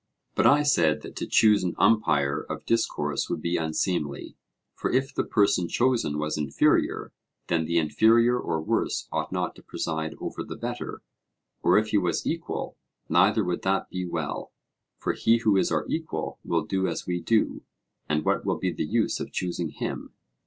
But 0.33 0.47
I 0.47 0.63
said 0.63 1.03
that 1.03 1.15
to 1.17 1.27
choose 1.27 1.63
an 1.63 1.75
umpire 1.77 2.41
of 2.49 2.65
discourse 2.65 3.29
would 3.29 3.39
be 3.39 3.55
unseemly; 3.57 4.35
for 4.73 4.89
if 4.91 5.13
the 5.13 5.23
person 5.23 5.67
chosen 5.67 6.17
was 6.17 6.39
inferior, 6.39 7.13
then 7.49 7.65
the 7.65 7.77
inferior 7.77 8.39
or 8.39 8.59
worse 8.63 9.07
ought 9.11 9.31
not 9.31 9.53
to 9.57 9.61
preside 9.61 10.15
over 10.19 10.43
the 10.43 10.55
better; 10.55 11.03
or 11.61 11.77
if 11.77 11.89
he 11.89 11.99
was 11.99 12.25
equal, 12.25 12.77
neither 13.09 13.43
would 13.43 13.61
that 13.61 13.91
be 13.91 14.03
well; 14.03 14.51
for 14.97 15.13
he 15.13 15.37
who 15.37 15.55
is 15.55 15.71
our 15.71 15.85
equal 15.87 16.39
will 16.43 16.65
do 16.65 16.87
as 16.87 17.05
we 17.05 17.21
do, 17.21 17.61
and 18.09 18.25
what 18.25 18.43
will 18.43 18.57
be 18.57 18.71
the 18.73 18.87
use 18.87 19.19
of 19.19 19.31
choosing 19.31 19.69
him? 19.69 20.15